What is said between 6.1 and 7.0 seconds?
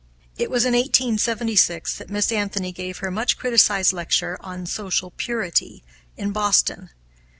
in Boston.